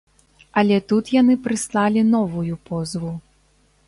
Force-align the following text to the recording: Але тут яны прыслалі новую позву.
Але 0.59 0.77
тут 0.91 1.11
яны 1.21 1.35
прыслалі 1.47 2.01
новую 2.15 2.55
позву. 2.71 3.13